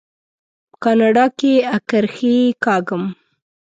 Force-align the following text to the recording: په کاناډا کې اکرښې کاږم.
په 0.69 0.75
کاناډا 0.83 1.25
کې 1.39 1.53
اکرښې 1.77 2.35
کاږم. 2.63 3.03